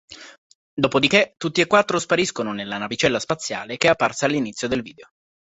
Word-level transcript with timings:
Dopodiché, 0.73 1.35
tutti 1.37 1.61
e 1.61 1.67
quattro 1.67 1.99
spariscono 1.99 2.53
nella 2.53 2.79
navicella 2.79 3.19
spaziale 3.19 3.77
che 3.77 3.85
è 3.85 3.91
apparsa 3.91 4.25
all'inizio 4.25 4.67
del 4.67 4.81
video. 4.81 5.11